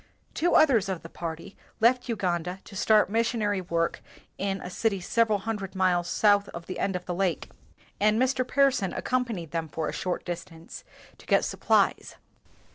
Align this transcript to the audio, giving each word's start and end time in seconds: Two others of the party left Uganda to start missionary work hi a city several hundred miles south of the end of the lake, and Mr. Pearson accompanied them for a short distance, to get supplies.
Two 0.33 0.55
others 0.55 0.89
of 0.89 1.03
the 1.03 1.09
party 1.09 1.55
left 1.79 2.09
Uganda 2.09 2.57
to 2.63 2.75
start 2.75 3.07
missionary 3.11 3.61
work 3.61 4.01
hi 4.39 4.59
a 4.63 4.67
city 4.67 4.99
several 4.99 5.37
hundred 5.37 5.75
miles 5.75 6.07
south 6.09 6.49
of 6.55 6.65
the 6.65 6.79
end 6.79 6.95
of 6.95 7.05
the 7.05 7.13
lake, 7.13 7.51
and 7.99 8.19
Mr. 8.19 8.43
Pearson 8.43 8.93
accompanied 8.93 9.51
them 9.51 9.67
for 9.67 9.87
a 9.89 9.93
short 9.93 10.25
distance, 10.25 10.83
to 11.19 11.27
get 11.27 11.45
supplies. 11.45 12.15